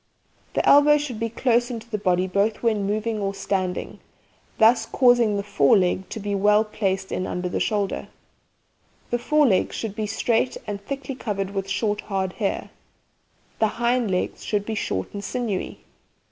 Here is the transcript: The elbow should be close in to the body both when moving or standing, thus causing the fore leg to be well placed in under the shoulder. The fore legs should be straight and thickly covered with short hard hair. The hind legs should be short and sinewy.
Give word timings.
The 0.55 0.67
elbow 0.67 0.97
should 0.97 1.19
be 1.19 1.29
close 1.29 1.69
in 1.69 1.79
to 1.79 1.91
the 1.91 1.99
body 1.99 2.25
both 2.25 2.63
when 2.63 2.87
moving 2.87 3.19
or 3.19 3.35
standing, 3.35 3.99
thus 4.57 4.87
causing 4.87 5.37
the 5.37 5.43
fore 5.43 5.77
leg 5.77 6.09
to 6.09 6.19
be 6.19 6.33
well 6.33 6.63
placed 6.63 7.11
in 7.11 7.27
under 7.27 7.47
the 7.47 7.59
shoulder. 7.59 8.07
The 9.11 9.19
fore 9.19 9.45
legs 9.45 9.75
should 9.75 9.95
be 9.95 10.07
straight 10.07 10.57
and 10.65 10.83
thickly 10.83 11.13
covered 11.13 11.51
with 11.51 11.69
short 11.69 12.01
hard 12.01 12.33
hair. 12.41 12.71
The 13.59 13.67
hind 13.77 14.09
legs 14.09 14.43
should 14.43 14.65
be 14.65 14.73
short 14.73 15.13
and 15.13 15.23
sinewy. 15.23 15.81